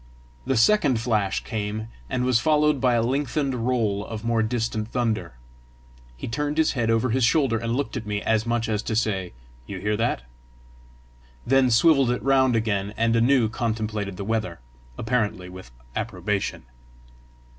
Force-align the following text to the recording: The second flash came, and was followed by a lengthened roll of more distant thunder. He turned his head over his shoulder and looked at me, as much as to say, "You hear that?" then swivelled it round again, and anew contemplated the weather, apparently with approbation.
The 0.47 0.57
second 0.57 0.99
flash 0.99 1.43
came, 1.43 1.87
and 2.09 2.25
was 2.25 2.39
followed 2.39 2.81
by 2.81 2.95
a 2.95 3.03
lengthened 3.03 3.67
roll 3.67 4.03
of 4.03 4.23
more 4.25 4.41
distant 4.41 4.87
thunder. 4.87 5.35
He 6.17 6.27
turned 6.27 6.57
his 6.57 6.71
head 6.71 6.89
over 6.89 7.11
his 7.11 7.23
shoulder 7.23 7.59
and 7.59 7.75
looked 7.75 7.95
at 7.95 8.07
me, 8.07 8.19
as 8.23 8.47
much 8.47 8.67
as 8.67 8.81
to 8.81 8.95
say, 8.95 9.33
"You 9.67 9.77
hear 9.77 9.95
that?" 9.97 10.23
then 11.45 11.69
swivelled 11.69 12.09
it 12.09 12.23
round 12.23 12.55
again, 12.55 12.95
and 12.97 13.15
anew 13.15 13.47
contemplated 13.47 14.17
the 14.17 14.25
weather, 14.25 14.59
apparently 14.97 15.49
with 15.49 15.69
approbation. 15.95 16.63